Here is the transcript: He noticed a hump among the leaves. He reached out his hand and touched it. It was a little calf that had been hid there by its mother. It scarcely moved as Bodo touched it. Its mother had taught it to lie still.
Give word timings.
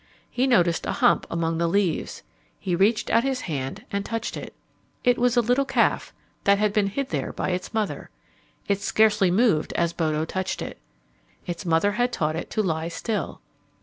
He 0.31 0.47
noticed 0.47 0.87
a 0.87 0.93
hump 0.93 1.27
among 1.29 1.59
the 1.59 1.67
leaves. 1.67 2.23
He 2.59 2.75
reached 2.75 3.11
out 3.11 3.23
his 3.23 3.41
hand 3.41 3.85
and 3.91 4.03
touched 4.03 4.35
it. 4.35 4.55
It 5.03 5.19
was 5.19 5.37
a 5.37 5.41
little 5.41 5.63
calf 5.63 6.11
that 6.43 6.57
had 6.57 6.73
been 6.73 6.87
hid 6.87 7.09
there 7.09 7.31
by 7.31 7.49
its 7.51 7.71
mother. 7.71 8.09
It 8.67 8.81
scarcely 8.81 9.29
moved 9.29 9.73
as 9.73 9.93
Bodo 9.93 10.25
touched 10.25 10.63
it. 10.63 10.79
Its 11.45 11.67
mother 11.67 11.91
had 11.91 12.11
taught 12.11 12.35
it 12.35 12.49
to 12.49 12.63
lie 12.63 12.87
still. 12.87 13.41